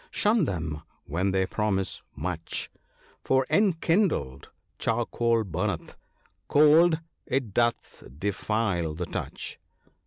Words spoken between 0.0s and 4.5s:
Shun them when they pro mise much! For, enkindled,